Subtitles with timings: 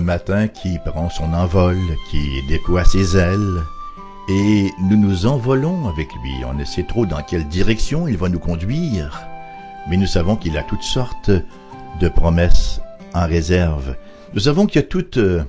[0.00, 1.78] matin qui prend son envol,
[2.10, 3.62] qui déploie ses ailes,
[4.28, 6.32] et nous nous envolons avec lui.
[6.46, 9.22] On ne sait trop dans quelle direction il va nous conduire,
[9.88, 11.30] mais nous savons qu'il a toutes sortes
[12.00, 12.80] de promesses
[13.14, 13.96] en réserve.
[14.34, 15.42] Nous savons qu'il y a tout euh,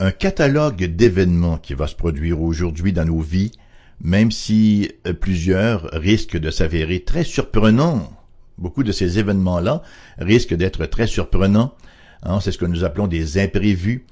[0.00, 3.52] un catalogue d'événements qui va se produire aujourd'hui dans nos vies,
[4.00, 8.10] même si euh, plusieurs risquent de s'avérer très surprenants.
[8.58, 9.82] Beaucoup de ces événements-là
[10.18, 11.74] risquent d'être très surprenants.
[12.22, 14.06] Hein, c'est ce que nous appelons des imprévus.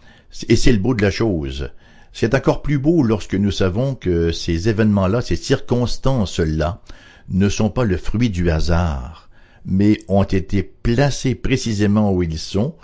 [0.49, 1.71] Et c'est le beau de la chose.
[2.13, 6.81] C'est encore plus beau lorsque nous savons que ces événements-là, ces circonstances-là,
[7.29, 9.31] ne sont pas le fruit du hasard,
[9.65, 12.75] mais ont été placés précisément où ils sont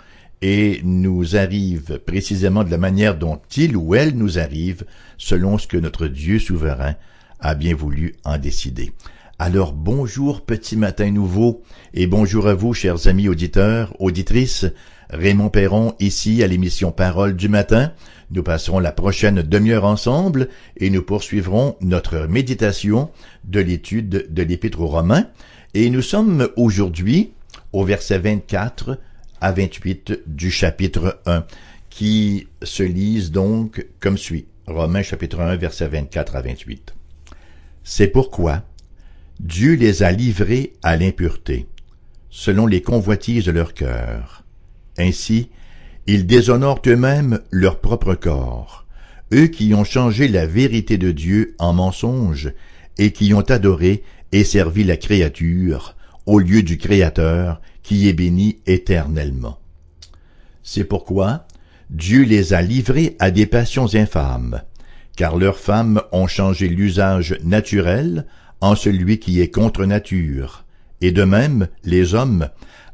[0.41, 4.85] et nous arrivent précisément de la manière dont ils ou elles nous arrivent,
[5.17, 6.95] selon ce que notre Dieu souverain
[7.39, 8.91] a bien voulu en décider.
[9.37, 11.63] Alors bonjour petit matin nouveau
[11.93, 14.65] et bonjour à vous chers amis auditeurs, auditrices.
[15.11, 17.91] Raymond Perron ici à l'émission Parole du matin.
[18.31, 23.11] Nous passerons la prochaine demi-heure ensemble et nous poursuivrons notre méditation
[23.43, 25.27] de l'étude de l'Épître aux Romains.
[25.73, 27.33] Et nous sommes aujourd'hui
[27.73, 28.99] au verset 24
[29.41, 31.45] à 28 du chapitre 1
[31.89, 34.45] qui se lisent donc comme suit.
[34.65, 36.93] Romains chapitre 1 verset 24 à 28.
[37.83, 38.63] C'est pourquoi
[39.41, 41.67] Dieu les a livrés à l'impureté,
[42.29, 44.40] selon les convoitises de leur cœur.
[44.97, 45.49] Ainsi,
[46.07, 48.85] ils déshonorent eux-mêmes leur propre corps,
[49.33, 52.51] eux qui ont changé la vérité de Dieu en mensonge,
[52.97, 58.59] et qui ont adoré et servi la créature, au lieu du Créateur, qui est béni
[58.67, 59.59] éternellement.
[60.63, 61.47] C'est pourquoi
[61.89, 64.61] Dieu les a livrés à des passions infâmes,
[65.15, 68.25] car leurs femmes ont changé l'usage naturel
[68.61, 70.65] en celui qui est contre nature,
[71.01, 72.49] et de même les hommes,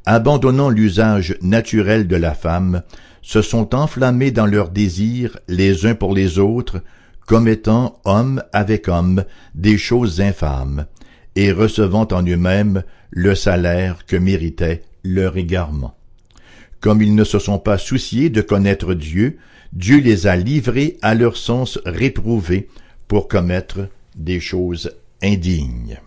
[0.07, 2.81] abandonnant l'usage naturel de la femme,
[3.21, 6.81] se sont enflammés dans leurs désirs les uns pour les autres,
[7.25, 10.85] commettant homme avec homme des choses infâmes,
[11.35, 15.97] et recevant en eux-mêmes le salaire que méritait leur égarement.
[16.79, 19.37] Comme ils ne se sont pas souciés de connaître Dieu,
[19.73, 22.69] Dieu les a livrés à leur sens réprouvé
[23.09, 24.89] pour commettre des choses
[25.21, 25.99] indigne.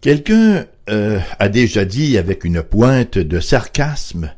[0.00, 4.34] Quelqu'un euh, a déjà dit avec une pointe de sarcasme,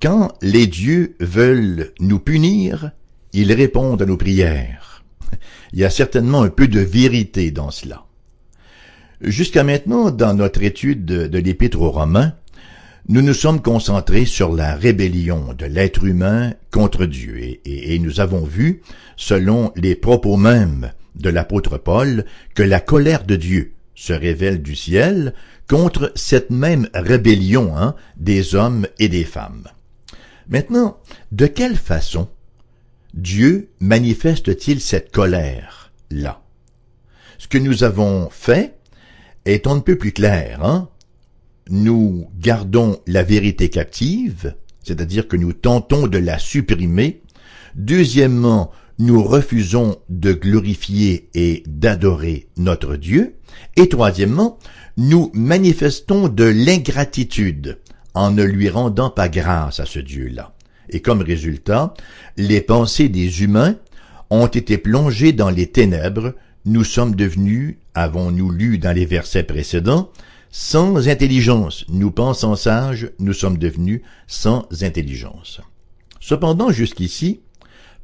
[0.00, 2.92] Quand les dieux veulent nous punir,
[3.32, 5.04] ils répondent à nos prières.
[5.72, 8.04] Il y a certainement un peu de vérité dans cela.
[9.20, 12.34] Jusqu'à maintenant, dans notre étude de, l'Épître aux Romains,
[13.08, 18.20] nous nous sommes concentrés sur la rébellion de l'être humain contre Dieu et, et, nous
[18.20, 18.82] avons vu,
[19.16, 22.24] selon les propos mêmes de l'apôtre Paul
[22.54, 25.32] que la colère de Dieu se révèle du ciel
[25.68, 29.64] contre cette même rébellion hein, des hommes et des femmes.
[30.48, 30.98] Maintenant,
[31.32, 32.28] de quelle façon
[33.14, 36.42] Dieu manifeste-t-il cette colère-là?
[37.38, 38.76] Ce que nous avons fait
[39.44, 40.64] est un peu plus clair.
[40.64, 40.88] Hein?
[41.68, 47.22] Nous gardons la vérité captive, c'est-à-dire que nous tentons de la supprimer.
[47.74, 53.34] Deuxièmement, nous refusons de glorifier et d'adorer notre Dieu.
[53.76, 54.58] Et troisièmement,
[54.96, 57.78] nous manifestons de l'ingratitude
[58.14, 60.54] en ne lui rendant pas grâce à ce Dieu-là.
[60.88, 61.94] Et comme résultat,
[62.36, 63.76] les pensées des humains
[64.30, 70.10] ont été plongées dans les ténèbres, nous sommes devenus, avons-nous lu dans les versets précédents,
[70.50, 75.60] sans intelligence, nous pensons sages, nous sommes devenus sans intelligence.
[76.20, 77.40] Cependant, jusqu'ici,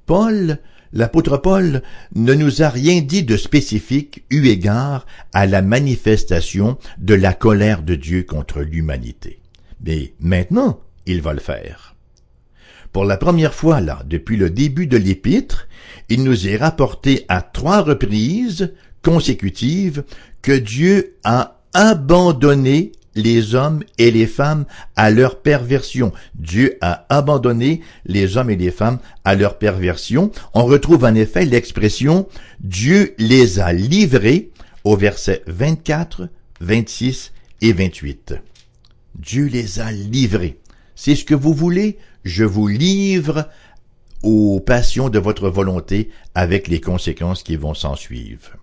[0.06, 0.58] Paul
[0.92, 1.82] l'apôtre Paul
[2.14, 7.82] ne nous a rien dit de spécifique eu égard à la manifestation de la colère
[7.82, 9.40] de Dieu contre l'humanité.
[9.84, 11.94] Mais maintenant, il va le faire.
[12.92, 15.66] Pour la première fois, là, depuis le début de l'épître,
[16.08, 20.04] il nous est rapporté à trois reprises consécutives
[20.42, 24.64] que Dieu a abandonné les hommes et les femmes
[24.96, 26.12] à leur perversion.
[26.34, 30.30] Dieu a abandonné les hommes et les femmes à leur perversion.
[30.54, 32.28] On retrouve en effet l'expression
[32.60, 34.50] Dieu les a livrés
[34.84, 36.28] au verset 24,
[36.60, 38.34] 26 et 28.
[39.14, 40.58] Dieu les a livrés.
[40.94, 43.48] C'est ce que vous voulez, je vous livre
[44.22, 48.56] aux passions de votre volonté avec les conséquences qui vont s'en suivre.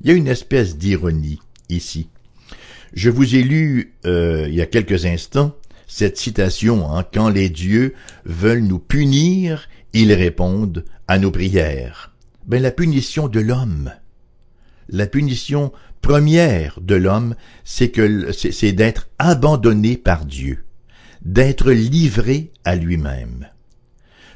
[0.00, 2.08] Il y a une espèce d'ironie ici.
[2.94, 5.54] Je vous ai lu euh, il y a quelques instants
[5.90, 7.94] cette citation, hein, Quand les dieux
[8.26, 12.12] veulent nous punir, ils répondent à nos prières.
[12.46, 13.90] Ben, la punition de l'homme,
[14.90, 20.64] la punition première de l'homme, c'est que c'est d'être abandonné par Dieu.
[21.22, 23.48] d'être livré à lui-même.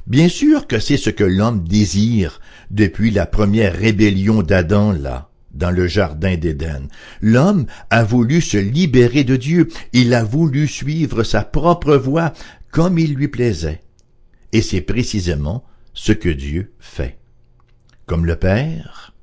[0.09, 2.41] Bien sûr que c'est ce que l'homme désire
[2.71, 6.89] depuis la première rébellion d'Adam là, dans le jardin d'Éden.
[7.21, 12.33] L'homme a voulu se libérer de Dieu, il a voulu suivre sa propre voie
[12.71, 13.83] comme il lui plaisait.
[14.53, 15.65] Et c'est précisément
[15.95, 17.19] ce que Dieu fait.
[18.07, 19.15] Comme le Père,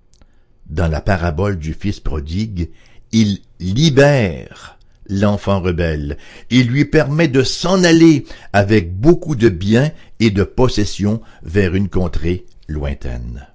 [0.70, 2.70] dans la parabole du Fils prodigue,
[3.12, 4.78] il libère
[5.10, 6.18] l'enfant rebelle.
[6.50, 11.90] Il lui permet de s'en aller avec beaucoup de biens et de possessions vers une
[11.90, 13.48] contrée lointaine.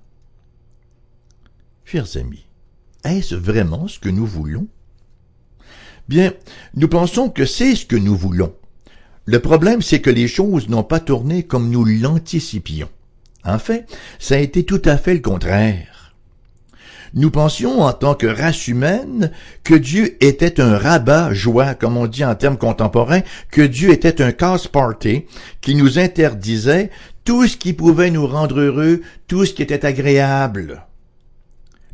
[1.85, 2.47] Chers amis,
[3.05, 4.67] est-ce vraiment ce que nous voulons
[6.09, 6.33] Bien,
[6.75, 8.55] nous pensons que c'est ce que nous voulons.
[9.27, 12.91] Le problème, c'est que les choses n'ont pas tourné comme nous l'anticipions.
[13.45, 13.87] En fait,
[14.19, 16.15] ça a été tout à fait le contraire.
[17.15, 19.31] Nous pensions en tant que race humaine
[19.63, 24.33] que Dieu était un rabat-joie, comme on dit en termes contemporains, que Dieu était un
[24.33, 25.25] casse-party
[25.61, 26.91] qui nous interdisait
[27.25, 30.87] tout ce qui pouvait nous rendre heureux, tout ce qui était agréable.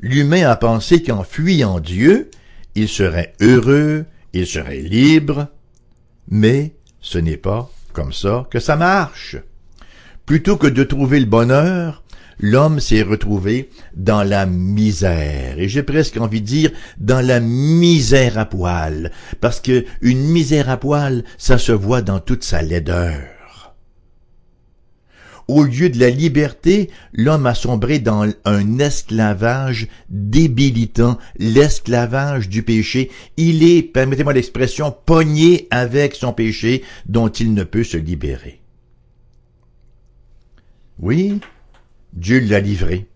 [0.03, 2.31] L'humain a pensé qu'en fuyant Dieu,
[2.75, 5.49] il serait heureux, il serait libre,
[6.31, 9.37] mais ce n'est pas comme ça que ça marche.
[10.25, 12.03] Plutôt que de trouver le bonheur,
[12.39, 18.39] l'homme s'est retrouvé dans la misère, et j'ai presque envie de dire dans la misère
[18.39, 19.11] à poil,
[19.43, 23.40] parce que une misère à poil, ça se voit dans toute sa laideur.
[25.53, 33.11] Au lieu de la liberté, l'homme a sombré dans un esclavage débilitant, l'esclavage du péché.
[33.37, 38.61] Il est, permettez-moi l'expression, pogné avec son péché dont il ne peut se libérer.
[41.01, 41.41] Oui,
[42.13, 43.09] Dieu l'a livré.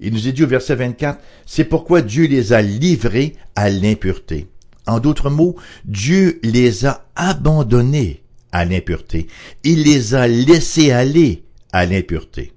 [0.00, 4.48] Il nous est dit au verset 24, c'est pourquoi Dieu les a livrés à l'impureté.
[4.88, 5.54] En d'autres mots,
[5.84, 9.26] Dieu les a abandonnés à l'impureté.
[9.64, 12.52] Il les a laissés aller à l'impureté.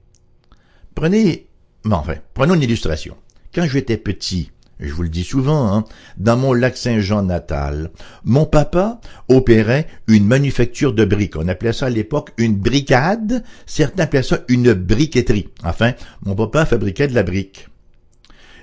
[0.96, 1.48] Prenez,
[1.90, 3.16] enfin, prenons une illustration.
[3.54, 5.86] Quand j'étais petit, je vous le dis souvent, hein,
[6.18, 7.92] dans mon lac Saint-Jean natal,
[8.24, 11.36] mon papa opérait une manufacture de briques.
[11.36, 15.50] On appelait ça à l'époque une bricade, certains appelaient ça une briqueterie.
[15.64, 15.94] Enfin,
[16.24, 17.68] mon papa fabriquait de la brique.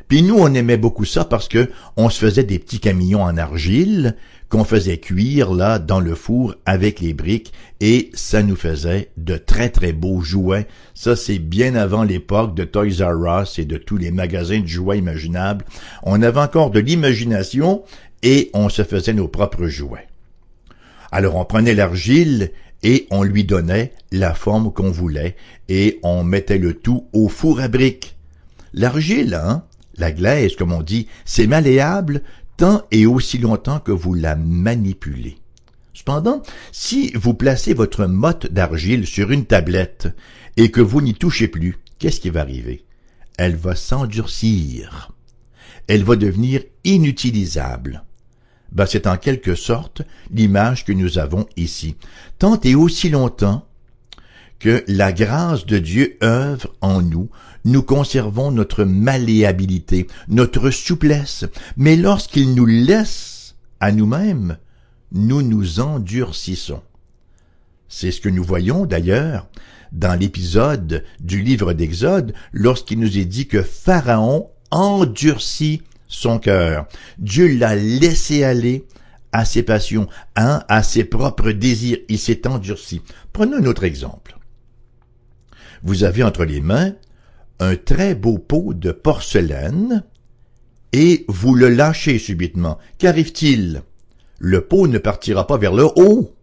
[0.08, 3.37] Puis nous, on aimait beaucoup ça parce que on se faisait des petits camions en
[3.37, 4.17] argile
[4.49, 9.37] qu'on faisait cuire là dans le four avec les briques et ça nous faisait de
[9.37, 10.69] très très beaux jouets.
[10.94, 14.69] Ça c'est bien avant l'époque de Toys R Us et de tous les magasins de
[14.69, 15.64] jouets imaginables.
[16.05, 17.82] On avait encore de l'imagination
[18.23, 20.06] et on se faisait nos propres jouets.
[21.11, 22.52] Alors on prenait l'argile
[22.85, 25.35] et on lui donnait la forme qu'on voulait
[25.69, 28.17] et on mettait le tout au four à briques.
[28.75, 29.64] L'argile, hein,
[29.99, 32.23] la glaise, comme on dit, c'est malléable
[32.57, 35.39] tant et aussi longtemps que vous la manipulez.
[35.93, 40.09] Cependant, si vous placez votre motte d'argile sur une tablette
[40.57, 42.85] et que vous n'y touchez plus, qu'est-ce qui va arriver?
[43.39, 45.13] Elle va s'endurcir.
[45.87, 48.05] Elle va devenir inutilisable.
[48.73, 51.97] Ben, c'est en quelque sorte l'image que nous avons ici.
[52.39, 53.67] Tant et aussi longtemps
[54.58, 57.28] que la grâce de Dieu œuvre en nous,
[57.64, 61.45] nous conservons notre malléabilité, notre souplesse,
[61.76, 64.57] mais lorsqu'il nous laisse à nous-mêmes,
[65.12, 66.83] nous nous endurcissons.
[67.88, 69.49] C'est ce que nous voyons d'ailleurs
[69.92, 76.87] dans l'épisode du livre d'Exode lorsqu'il nous est dit que Pharaon endurcit son cœur.
[77.19, 78.87] Dieu l'a laissé aller
[79.33, 81.99] à ses passions, hein, à ses propres désirs.
[82.09, 83.02] Il s'est endurci.
[83.33, 84.36] Prenons un autre exemple
[85.87, 86.95] vous avez entre les mains
[87.61, 90.02] un très beau pot de porcelaine
[90.93, 92.78] et vous le lâchez subitement.
[92.99, 93.83] Qu'arrive-t-il?
[94.38, 96.35] Le pot ne partira pas vers le haut,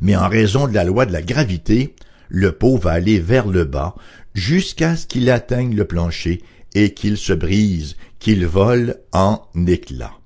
[0.00, 1.94] mais en raison de la loi de la gravité,
[2.28, 3.94] le pot va aller vers le bas
[4.34, 6.42] jusqu'à ce qu'il atteigne le plancher
[6.74, 10.18] et qu'il se brise, qu'il vole en éclats.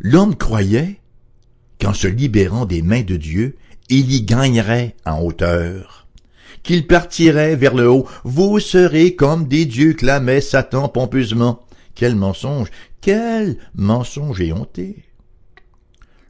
[0.00, 1.00] L'homme croyait
[1.80, 3.56] qu'en se libérant des mains de Dieu,
[3.88, 6.05] il y gagnerait en hauteur
[6.66, 8.06] qu'il partirait vers le haut.
[8.24, 11.64] Vous serez comme des dieux, clamait Satan pompeusement.
[11.94, 12.68] Quel mensonge,
[13.00, 15.04] quel mensonge éhonté.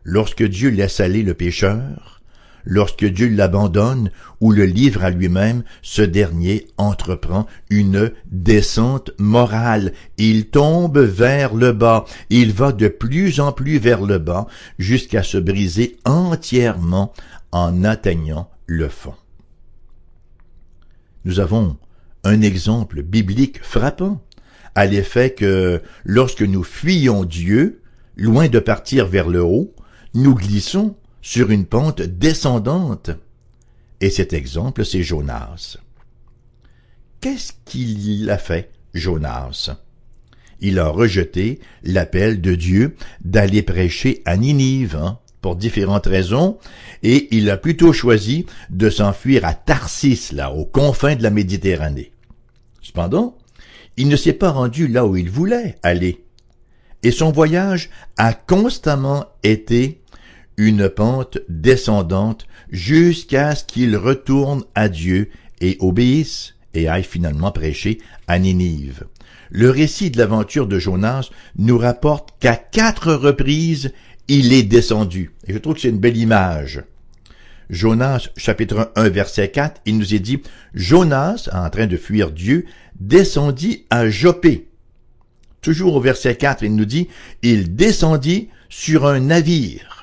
[0.05, 2.21] Lorsque Dieu laisse aller le pécheur,
[2.65, 9.93] lorsque Dieu l'abandonne ou le livre à lui-même, ce dernier entreprend une descente morale.
[10.19, 14.47] Il tombe vers le bas, il va de plus en plus vers le bas,
[14.79, 17.13] jusqu'à se briser entièrement
[17.51, 19.15] en atteignant le fond
[21.27, 21.77] nous avons
[22.23, 24.25] un exemple biblique frappant,
[24.77, 27.83] à l'effet que lorsque nous fuyons Dieu,
[28.17, 29.75] loin de partir vers le haut,
[30.15, 33.11] nous glissons sur une pente descendante.
[34.01, 35.79] Et cet exemple, c'est Jonas.
[37.21, 39.71] Qu'est-ce qu'il a fait, Jonas?
[40.61, 46.59] Il a rejeté l'appel de Dieu d'aller prêcher à Ninive, hein, pour différentes raisons,
[47.03, 52.13] et il a plutôt choisi de s'enfuir à Tarsis, là, aux confins de la Méditerranée.
[52.83, 53.37] Cependant,
[53.97, 56.25] il ne s'est pas rendu là où il voulait aller,
[57.03, 60.03] et son voyage a constamment été
[60.57, 67.99] une pente descendante jusqu'à ce qu'il retourne à Dieu et obéisse et aille finalement prêcher
[68.27, 69.05] à Ninive.
[69.51, 73.93] Le récit de l'aventure de Jonas nous rapporte qu'à quatre reprises,
[74.29, 75.33] il est descendu.
[75.47, 76.83] Et je trouve que c'est une belle image.
[77.69, 80.41] Jonas, chapitre 1, verset 4, il nous est dit,
[80.75, 82.67] Jonas, en train de fuir Dieu,
[83.01, 84.69] descendit à Jopé.
[85.63, 87.09] Toujours au verset 4, il nous dit,
[87.43, 89.96] il descendit sur un navire.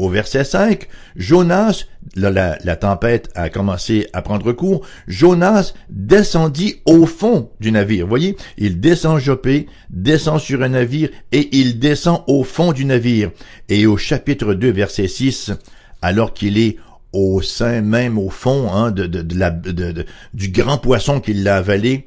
[0.00, 1.84] Au verset 5, Jonas,
[2.16, 8.06] la, tempête a commencé à prendre cours, Jonas descendit au fond du navire.
[8.06, 13.30] Voyez, il descend Jopé, descend sur un navire et il descend au fond du navire.
[13.68, 15.52] Et au chapitre 2, verset 6,
[16.00, 16.78] alors qu'il est
[17.12, 22.06] au sein même, au fond hein, de, de, du grand poisson qui l'a avalé,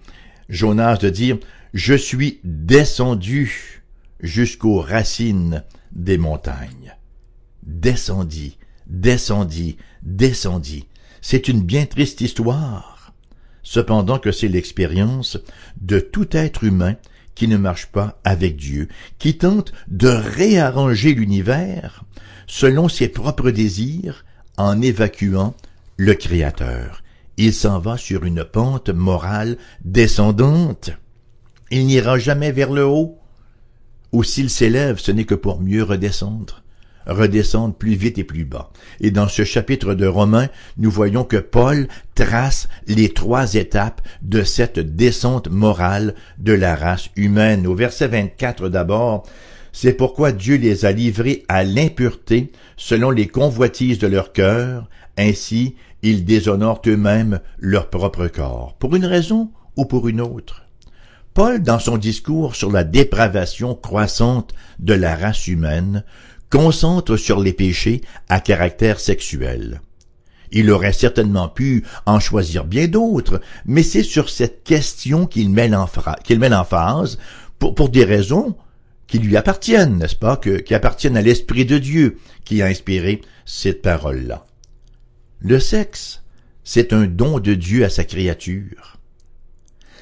[0.49, 1.37] Jonas de dire,
[1.75, 3.83] je suis descendu
[4.19, 6.95] jusqu'aux racines des montagnes
[7.65, 10.87] descendit, descendit, descendit.
[11.21, 13.13] C'est une bien triste histoire.
[13.63, 15.37] Cependant que c'est l'expérience
[15.79, 16.95] de tout être humain
[17.33, 18.89] qui ne marche pas avec Dieu,
[19.19, 22.03] qui tente de réarranger l'univers
[22.45, 24.25] selon ses propres désirs
[24.57, 25.55] en évacuant
[25.97, 27.01] le Créateur.
[27.37, 30.91] Il s'en va sur une pente morale descendante.
[31.71, 33.17] Il n'ira jamais vers le haut,
[34.11, 36.62] ou s'il s'élève, ce n'est que pour mieux redescendre
[37.05, 38.71] redescendre plus vite et plus bas.
[38.99, 44.43] Et dans ce chapitre de Romains, nous voyons que Paul trace les trois étapes de
[44.43, 47.67] cette descente morale de la race humaine.
[47.67, 49.23] Au verset 24 d'abord,
[49.71, 55.75] c'est pourquoi Dieu les a livrés à l'impureté selon les convoitises de leur cœur, ainsi
[56.03, 60.63] ils déshonorent eux-mêmes leur propre corps, pour une raison ou pour une autre?
[61.33, 66.03] Paul, dans son discours sur la dépravation croissante de la race humaine,
[66.53, 69.81] concentre sur les péchés à caractère sexuel.
[70.51, 75.67] Il aurait certainement pu en choisir bien d'autres, mais c'est sur cette question qu'il met
[75.67, 77.17] l'emphase
[77.57, 78.55] pour, pour des raisons
[79.07, 83.81] qui lui appartiennent, n'est-ce pas, qui appartiennent à l'Esprit de Dieu qui a inspiré cette
[83.81, 84.45] parole-là.
[85.39, 86.21] Le sexe,
[86.63, 88.99] c'est un don de Dieu à sa créature.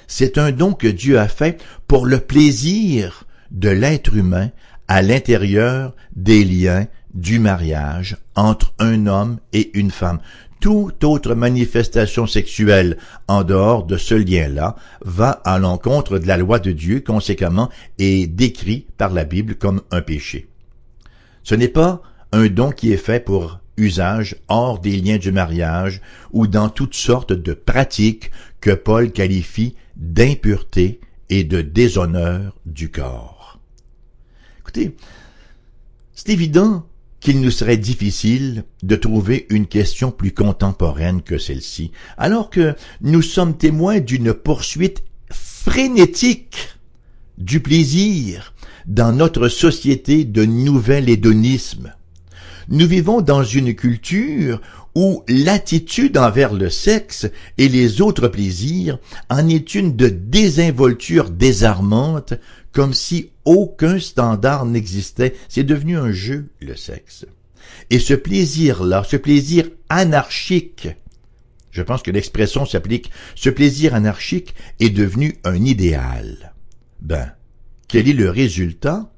[0.06, 4.52] C'est un don que Dieu a fait pour le plaisir de l'être humain
[4.92, 10.20] à l'intérieur des liens du mariage entre un homme et une femme.
[10.60, 12.98] Toute autre manifestation sexuelle
[13.30, 17.70] en dehors de ce lien-là va à l'encontre de la loi de Dieu, conséquemment,
[18.00, 20.50] est décrit par la Bible comme un péché.
[21.44, 22.02] Ce n'est pas
[22.34, 26.02] un don qui est fait pour usage hors des liens du mariage
[26.34, 28.30] ou dans toutes sortes de pratiques
[28.60, 33.41] que Paul qualifie d'impureté et de déshonneur du corps.
[36.14, 36.86] C'est évident
[37.20, 43.22] qu'il nous serait difficile de trouver une question plus contemporaine que celle-ci, alors que nous
[43.22, 46.70] sommes témoins d'une poursuite frénétique
[47.38, 48.54] du plaisir
[48.88, 51.94] dans notre société de nouvel hédonisme.
[52.68, 54.62] Nous vivons dans une culture
[54.96, 62.34] où l'attitude envers le sexe et les autres plaisirs en est une de désinvolture désarmante
[62.72, 65.36] comme si aucun standard n'existait.
[65.50, 67.26] C'est devenu un jeu, le sexe.
[67.90, 70.90] Et ce plaisir-là, ce plaisir anarchique,
[71.72, 76.54] je pense que l'expression s'applique, ce plaisir anarchique est devenu un idéal.
[77.02, 77.32] Ben,
[77.88, 79.10] quel est le résultat?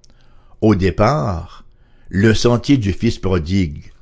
[0.62, 1.66] Au départ,
[2.10, 3.93] le sentier du fils prodigue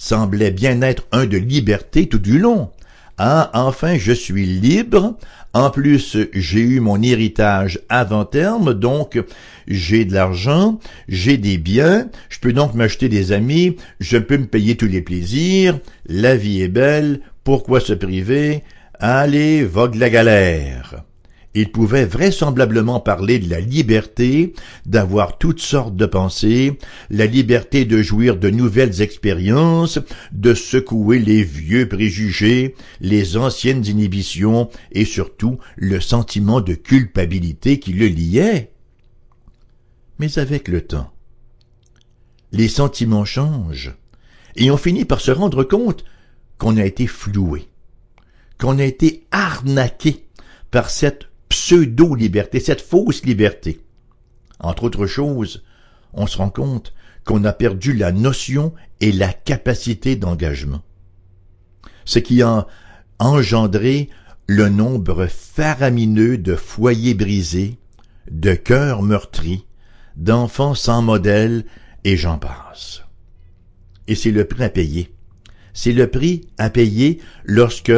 [0.00, 2.70] semblait bien être un de liberté tout du long.
[3.18, 5.18] Ah, enfin, je suis libre,
[5.52, 9.22] en plus, j'ai eu mon héritage avant terme, donc
[9.68, 14.46] j'ai de l'argent, j'ai des biens, je peux donc m'acheter des amis, je peux me
[14.46, 18.62] payer tous les plaisirs, la vie est belle, pourquoi se priver?
[19.00, 21.04] Allez, vogue la galère.
[21.52, 24.54] Il pouvait vraisemblablement parler de la liberté
[24.86, 26.78] d'avoir toutes sortes de pensées,
[27.10, 29.98] la liberté de jouir de nouvelles expériences,
[30.30, 37.94] de secouer les vieux préjugés, les anciennes inhibitions et surtout le sentiment de culpabilité qui
[37.94, 38.70] le liait.
[40.20, 41.10] Mais avec le temps,
[42.52, 43.96] les sentiments changent,
[44.54, 46.04] Et on finit par se rendre compte
[46.58, 47.68] qu'on a été floué,
[48.58, 50.26] qu'on a été arnaqué
[50.70, 53.80] par cette pseudo-liberté, cette fausse liberté.
[54.58, 55.62] Entre autres choses,
[56.14, 60.82] on se rend compte qu'on a perdu la notion et la capacité d'engagement.
[62.06, 62.66] Ce qui a
[63.18, 64.08] engendré
[64.46, 67.78] le nombre faramineux de foyers brisés,
[68.30, 69.66] de cœurs meurtris,
[70.16, 71.64] d'enfants sans modèle,
[72.04, 73.02] et j'en passe.
[74.06, 75.14] Et c'est le prix à payer.
[75.72, 77.92] C'est le prix à payer lorsque,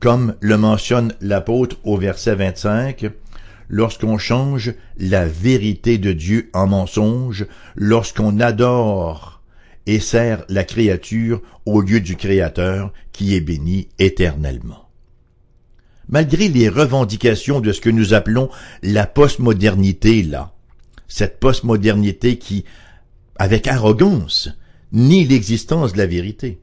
[0.00, 3.06] comme le mentionne l'apôtre au verset 25,
[3.68, 9.42] lorsqu'on change la vérité de Dieu en mensonge, lorsqu'on adore
[9.86, 14.88] et sert la créature au lieu du Créateur qui est béni éternellement.
[16.08, 18.48] Malgré les revendications de ce que nous appelons
[18.82, 20.52] la postmodernité, là,
[21.08, 22.64] cette postmodernité qui,
[23.36, 24.50] avec arrogance,
[24.92, 26.60] nie l'existence de la vérité,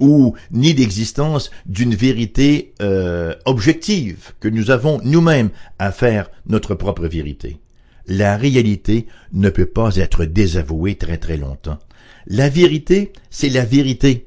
[0.00, 7.06] ou nie l'existence d'une vérité euh, objective, que nous avons nous-mêmes à faire notre propre
[7.06, 7.58] vérité.
[8.06, 11.78] La réalité ne peut pas être désavouée très très longtemps.
[12.26, 14.26] La vérité, c'est la vérité.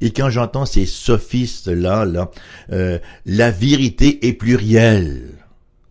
[0.00, 2.30] Et quand j'entends ces sophistes-là, là,
[2.72, 5.34] euh, la vérité est plurielle.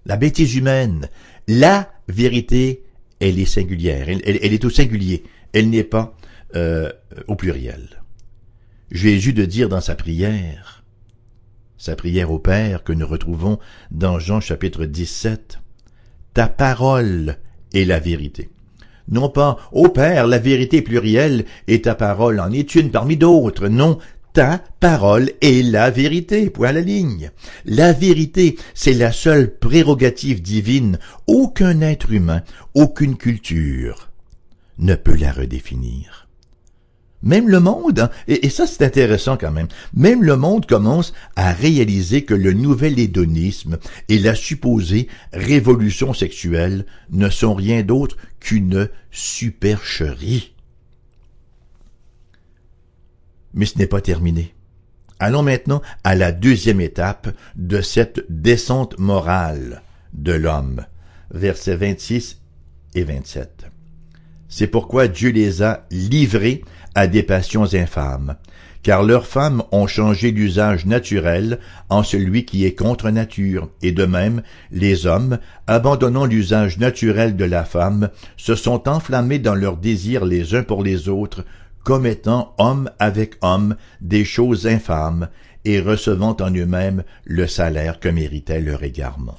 [0.06, 1.10] La bêtise humaine,
[1.48, 2.84] la vérité,
[3.20, 5.24] elle est singulière, elle, est au singulier,
[5.54, 6.16] elle n'est pas
[6.56, 6.92] euh,
[7.28, 8.02] au pluriel.
[8.92, 10.84] Jésus de dire dans sa prière,
[11.78, 13.60] sa prière au Père que nous retrouvons
[13.92, 15.60] dans Jean chapitre 17,
[16.34, 17.38] Ta parole
[17.74, 18.50] est la vérité
[19.10, 23.68] non pas Ô Père, la vérité plurielle et ta parole en est une parmi d'autres.
[23.68, 24.00] Non,
[24.34, 27.32] ta parole est la vérité, point à la ligne.
[27.66, 31.00] La vérité, c'est la seule prérogative divine.
[31.26, 32.42] Aucun être humain,
[32.74, 34.10] aucune culture
[34.78, 36.27] ne peut la redéfinir.
[37.24, 41.52] Même le monde, hein, et, ça c'est intéressant quand même, même le monde commence à
[41.52, 48.90] réaliser que le nouvel hédonisme et la supposée révolution sexuelle ne sont rien d'autre qu'une
[49.10, 50.54] supercherie.
[53.56, 54.54] Mais ce n'est pas terminé.
[55.20, 59.82] Allons maintenant à la deuxième étape de cette descente morale
[60.14, 60.86] de l'homme,
[61.32, 62.40] versets 26
[62.94, 63.66] et 27.
[64.50, 66.64] C'est pourquoi Dieu les a livrés
[66.98, 68.38] à des passions infâmes,
[68.82, 74.06] car leurs femmes ont changé l'usage naturel en celui qui est contre nature, et de
[74.06, 80.26] même les hommes, abandonnant l'usage naturel de la femme, se sont enflammés dans leurs désirs
[80.26, 81.46] les uns pour les autres,
[81.84, 85.30] commettant homme avec homme des choses infâmes,
[85.66, 89.38] et recevant en eux-mêmes le salaire que méritait leur égarement.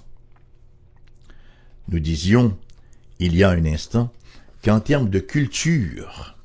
[1.89, 2.57] Nous disions,
[3.19, 4.13] il y a un instant,
[4.63, 6.38] qu'en termes de culture,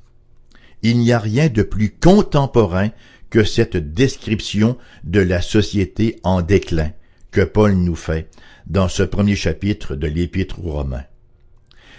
[0.84, 2.90] il n'y a rien de plus contemporain
[3.30, 6.92] que cette description de la société en déclin
[7.32, 8.28] que Paul nous fait
[8.66, 11.04] dans ce premier chapitre de l'Épître aux Romains.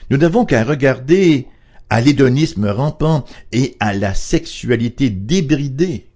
[0.10, 1.48] Nous n'avons qu'à regarder
[1.90, 6.08] à l'hédonisme rampant et à la sexualité débridée.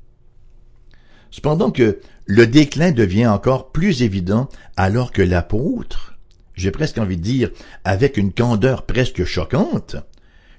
[1.31, 6.17] Cependant que le déclin devient encore plus évident alors que l'apôtre,
[6.53, 7.49] j'ai presque envie de dire
[7.83, 9.95] avec une candeur presque choquante,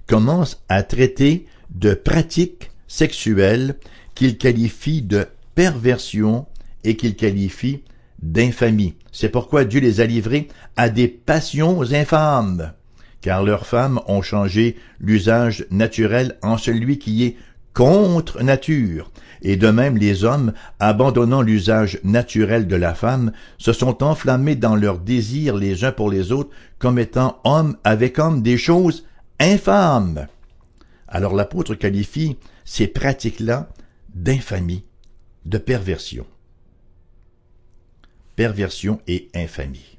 [0.06, 3.76] commence à traiter de pratiques sexuelles
[4.14, 6.46] qu'il qualifie de perversion
[6.84, 7.82] et qu'il qualifie
[8.22, 8.94] d'infamie.
[9.12, 12.72] C'est pourquoi Dieu les a livrés à des passions infâmes,
[13.20, 17.36] car leurs femmes ont changé l'usage naturel en celui qui est
[17.72, 19.10] contre nature,
[19.42, 24.74] et de même les hommes, abandonnant l'usage naturel de la femme, se sont enflammés dans
[24.74, 29.06] leurs désirs les uns pour les autres, comme étant hommes avec hommes des choses
[29.38, 30.26] infâmes.
[31.10, 33.68] Alors l'apôtre qualifie ces pratiques-là
[34.14, 34.84] d'infamie,
[35.44, 36.26] de perversion.
[38.36, 39.98] Perversion et infamie.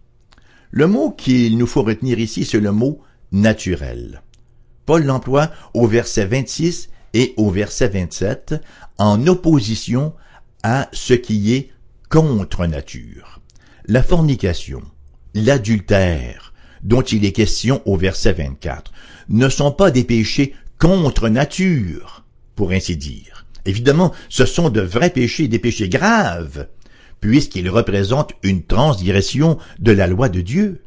[0.71, 3.01] Le mot qu'il nous faut retenir ici, c'est le mot
[3.33, 4.21] naturel.
[4.85, 8.55] Paul l'emploie au verset 26 et au verset 27
[8.97, 10.13] en opposition
[10.63, 11.71] à ce qui est
[12.09, 13.41] contre nature.
[13.85, 14.81] La fornication,
[15.33, 18.91] l'adultère, dont il est question au verset 24,
[19.29, 22.23] ne sont pas des péchés contre nature,
[22.55, 23.45] pour ainsi dire.
[23.65, 26.67] Évidemment, ce sont de vrais péchés, des péchés graves,
[27.19, 30.81] puisqu'ils représentent une transgression de la loi de Dieu.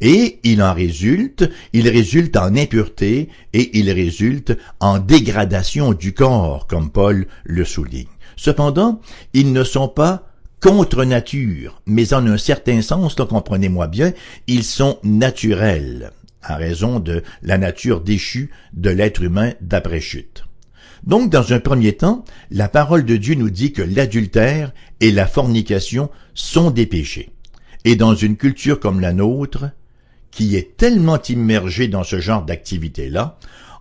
[0.00, 6.66] Et il en résulte, il résulte en impureté et il résulte en dégradation du corps,
[6.66, 8.08] comme Paul le souligne.
[8.34, 9.00] Cependant,
[9.32, 10.28] ils ne sont pas
[10.60, 14.12] contre nature, mais en un certain sens, comprenez-moi bien,
[14.48, 16.10] ils sont naturels
[16.46, 20.44] à raison de la nature déchue de l'être humain d'après chute.
[21.04, 25.26] Donc, dans un premier temps, la parole de Dieu nous dit que l'adultère et la
[25.26, 27.30] fornication sont des péchés.
[27.84, 29.66] Et dans une culture comme la nôtre,
[30.30, 33.38] qui est tellement immergée dans ce genre d'activité-là,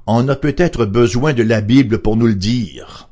[0.07, 3.09] on a peut-être besoin de la Bible pour nous le dire.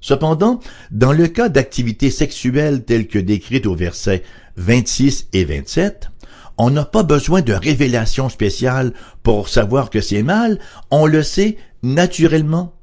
[0.00, 0.60] Cependant,
[0.90, 4.22] dans le cas d'activités sexuelles telles que décrites au verset
[4.56, 6.10] 26 et 27,
[6.58, 8.92] on n'a pas besoin de révélation spéciale
[9.22, 10.58] pour savoir que c'est mal,
[10.90, 12.74] on le sait naturellement.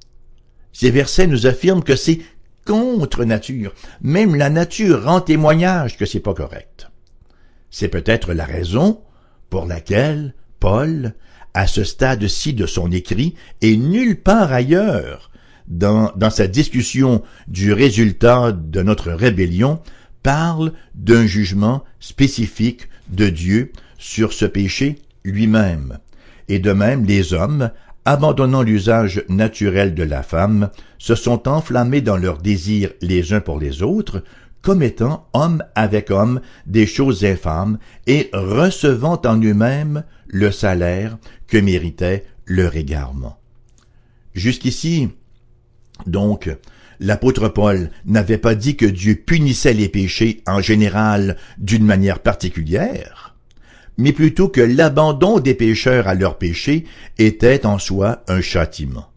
[0.71, 2.19] Ces versets nous affirment que c'est
[2.65, 3.73] contre nature.
[4.01, 6.89] Même la nature rend témoignage que c'est pas correct.
[7.69, 9.01] C'est peut-être la raison
[9.49, 11.13] pour laquelle Paul,
[11.53, 15.31] à ce stade-ci de son écrit, et nulle part ailleurs,
[15.67, 19.81] dans, dans sa discussion du résultat de notre rébellion,
[20.21, 25.99] parle d'un jugement spécifique de Dieu sur ce péché lui-même.
[26.49, 27.71] Et de même, les hommes,
[28.06, 33.60] abandonnant l'usage naturel de la femme, se sont enflammés dans leurs désirs les uns pour
[33.60, 34.23] les autres,
[34.62, 42.26] commettant homme avec homme des choses infâmes et recevant en eux-mêmes le salaire que méritait
[42.45, 43.39] leur égarement.
[44.34, 45.10] Jusqu'ici,
[46.08, 46.49] donc,
[47.03, 53.35] l'apôtre Paul n'avait pas dit que Dieu punissait les péchés en général d'une manière particulière,
[53.97, 56.85] mais plutôt que l'abandon des pécheurs à leurs péchés
[57.17, 59.09] était en soi un châtiment.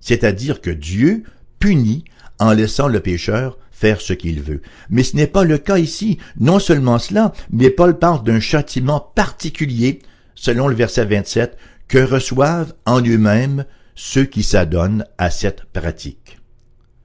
[0.00, 1.22] C'est-à-dire que Dieu
[1.60, 2.04] punit
[2.40, 4.60] en laissant le pécheur faire ce qu'il veut.
[4.90, 6.18] Mais ce n'est pas le cas ici.
[6.38, 10.00] Non seulement cela, mais Paul parle d'un châtiment particulier,
[10.34, 13.64] selon le verset 27, que reçoivent en eux-mêmes
[13.94, 16.39] ceux qui s'adonnent à cette pratique.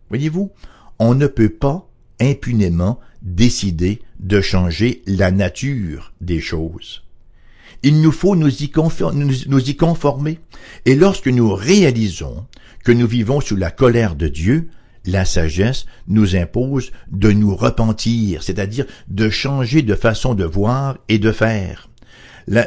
[0.10, 0.52] Voyez-vous,
[1.00, 1.90] on ne peut pas
[2.20, 7.04] impunément décider de changer la nature des choses.
[7.84, 10.40] Il nous faut nous y, conformer.
[10.86, 12.46] Et lorsque nous réalisons
[12.84, 14.70] que nous vivons sous la colère de Dieu,
[15.06, 21.20] la sagesse nous impose de nous repentir, c'est-à-dire de changer de façon de voir et
[21.20, 21.90] de faire.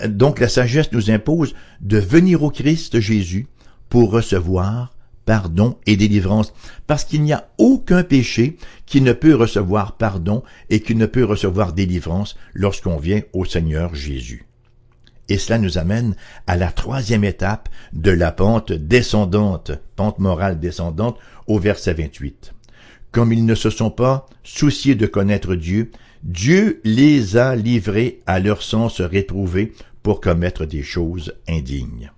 [0.09, 3.47] donc la sagesse nous impose de venir au Christ Jésus
[3.89, 4.93] pour recevoir
[5.29, 6.55] pardon et délivrance,
[6.87, 11.23] parce qu'il n'y a aucun péché qui ne peut recevoir pardon et qui ne peut
[11.23, 14.47] recevoir délivrance lorsqu'on vient au Seigneur Jésus.
[15.29, 21.19] Et cela nous amène à la troisième étape de la pente descendante, pente morale descendante,
[21.47, 22.55] au verset 28.
[23.13, 25.91] Comme ils ne se sont pas souciés de connaître Dieu,
[26.23, 32.13] Dieu les a livrés à leur sens réprouvé pour commettre des choses indignes.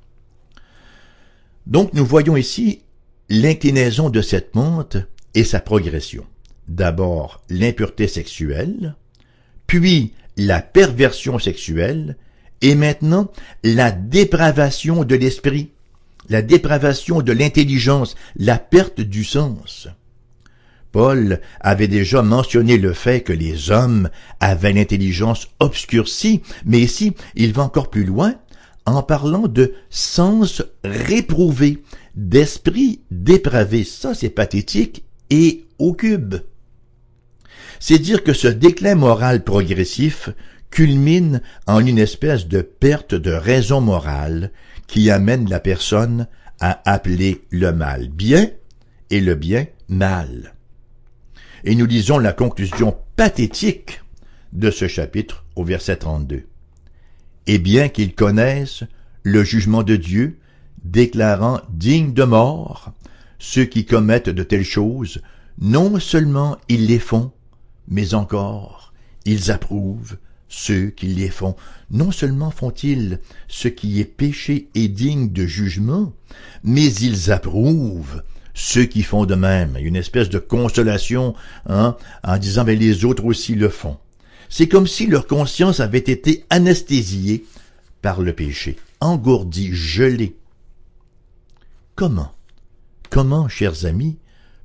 [1.66, 2.82] Donc nous voyons ici
[3.30, 4.98] l'inclinaison de cette pente
[5.34, 6.26] et sa progression.
[6.68, 8.96] D'abord l'impureté sexuelle,
[9.66, 12.16] puis la perversion sexuelle,
[12.60, 13.30] et maintenant
[13.64, 15.70] la dépravation de l'esprit,
[16.28, 19.88] la dépravation de l'intelligence, la perte du sens.
[20.92, 27.52] Paul avait déjà mentionné le fait que les hommes avaient l'intelligence obscurcie, mais ici il
[27.52, 28.34] va encore plus loin
[28.86, 31.82] en parlant de sens réprouvé,
[32.20, 33.82] d'esprit dépravé.
[33.82, 36.36] Ça, c'est pathétique et au cube.
[37.80, 40.28] C'est dire que ce déclin moral progressif
[40.70, 44.52] culmine en une espèce de perte de raison morale
[44.86, 46.28] qui amène la personne
[46.60, 48.50] à appeler le mal bien
[49.08, 50.54] et le bien mal.
[51.64, 54.02] Et nous lisons la conclusion pathétique
[54.52, 56.44] de ce chapitre au verset 32.
[57.46, 58.84] Et bien qu'ils connaissent
[59.22, 60.39] le jugement de Dieu,
[60.84, 62.92] déclarant dignes de mort
[63.38, 65.22] ceux qui commettent de telles choses,
[65.58, 67.32] non seulement ils les font,
[67.88, 68.92] mais encore
[69.24, 70.16] ils approuvent
[70.48, 71.56] ceux qui les font.
[71.90, 76.12] Non seulement font-ils ce qui est péché et digne de jugement,
[76.64, 78.22] mais ils approuvent
[78.54, 79.76] ceux qui font de même.
[79.80, 81.34] Une espèce de consolation
[81.66, 83.96] hein, en disant mais les autres aussi le font.
[84.48, 87.44] C'est comme si leur conscience avait été anesthésiée
[88.02, 90.36] par le péché, engourdie, gelée.
[92.00, 92.32] Comment,
[93.10, 94.16] comment, chers amis,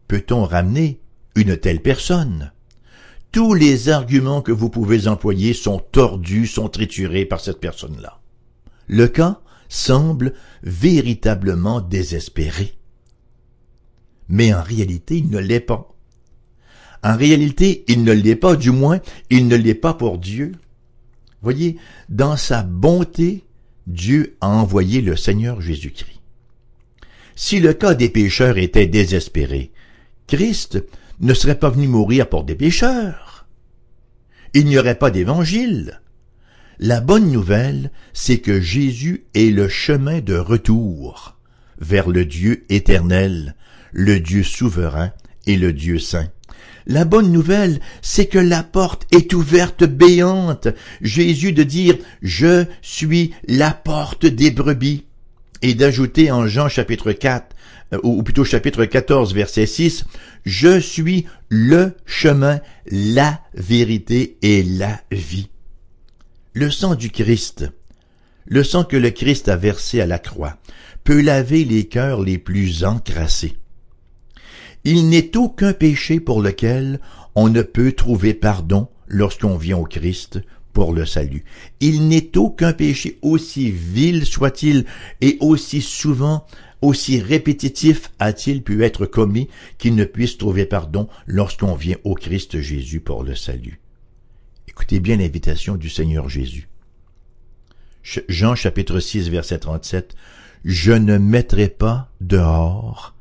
[0.08, 1.02] peut-on ramener
[1.36, 2.54] une telle personne?
[3.34, 8.22] Tous les arguments que vous pouvez employer sont tordus, sont triturés par cette personne-là.
[8.88, 12.78] Le cas semble véritablement désespéré.
[14.30, 15.94] Mais en réalité, il ne l'est pas.
[17.04, 20.54] En réalité, il ne l'est pas, du moins, il ne l'est pas pour Dieu.
[21.42, 21.76] Voyez,
[22.08, 23.44] dans sa bonté,
[23.88, 26.15] Dieu a envoyé le Seigneur Jésus-Christ.
[27.36, 29.72] Si le cas des pécheurs était désespéré,
[30.28, 30.82] Christ
[31.20, 33.46] ne serait pas venu mourir pour des pécheurs.
[34.54, 36.02] Il n'y aurait pas d'évangile.
[36.80, 41.38] La bonne nouvelle, c'est que Jésus est le chemin de retour
[41.80, 43.56] vers le Dieu éternel,
[43.92, 45.12] le Dieu souverain
[45.46, 46.30] et le Dieu saint.
[46.88, 50.68] La bonne nouvelle, c'est que la porte est ouverte béante.
[51.02, 55.06] Jésus de dire, je suis la porte des brebis.
[55.68, 57.56] Et d'ajouter en Jean chapitre 4,
[57.94, 60.06] euh, ou plutôt chapitre 14, verset 6,
[60.46, 65.50] je suis le chemin, la vérité et la vie.
[66.54, 67.66] Le sang du Christ,
[68.46, 70.60] le sang que le Christ a versé à la croix,
[71.04, 73.58] peut laver les cœurs les plus encrassés.
[74.84, 77.00] Il n'est aucun péché pour lequel
[77.34, 80.42] on ne peut trouver pardon lorsqu'on vient au Christ
[80.76, 81.46] pour le salut.
[81.80, 84.86] Il n'est aucun péché aussi vil soit-il
[85.22, 86.46] et aussi souvent,
[86.82, 92.60] aussi répétitif a-t-il pu être commis qu'il ne puisse trouver pardon lorsqu'on vient au Christ
[92.60, 93.80] Jésus pour le salut.
[94.68, 96.68] Écoutez bien l'invitation du Seigneur Jésus.
[98.28, 100.14] Jean chapitre 6 verset 37
[100.66, 103.16] Je ne mettrai pas dehors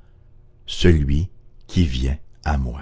[0.67, 1.29] celui
[1.69, 2.81] qui vient à moi.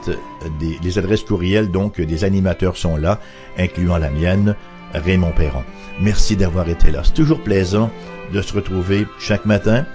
[0.59, 3.19] des, les adresses courriels donc des animateurs sont là,
[3.57, 4.55] incluant la mienne,
[4.93, 5.63] Raymond Perron.
[5.99, 7.01] Merci d'avoir été là.
[7.03, 7.89] C'est toujours plaisant
[8.31, 9.85] de se retrouver chaque matin,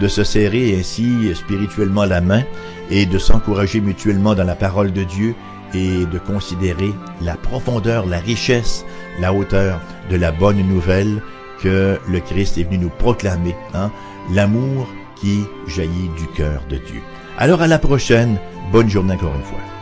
[0.00, 2.42] de se serrer ainsi spirituellement la main
[2.90, 5.34] et de s'encourager mutuellement dans la parole de Dieu
[5.74, 8.84] et de considérer la profondeur, la richesse,
[9.20, 11.22] la hauteur de la bonne nouvelle
[11.60, 13.90] que le Christ est venu nous proclamer, hein,
[14.32, 14.88] l'amour
[15.20, 17.00] qui jaillit du cœur de Dieu.
[17.38, 18.38] Alors à la prochaine,
[18.72, 19.79] bonne journée encore une fois.